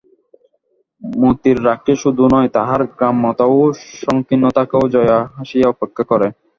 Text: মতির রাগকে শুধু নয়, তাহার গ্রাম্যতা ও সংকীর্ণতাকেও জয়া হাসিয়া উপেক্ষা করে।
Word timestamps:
মতির 1.01 1.57
রাগকে 1.65 1.93
শুধু 2.03 2.23
নয়, 2.33 2.49
তাহার 2.57 2.81
গ্রাম্যতা 2.91 3.45
ও 3.51 3.59
সংকীর্ণতাকেও 4.01 4.83
জয়া 4.93 5.17
হাসিয়া 5.35 5.67
উপেক্ষা 5.73 6.03
করে। 6.11 6.27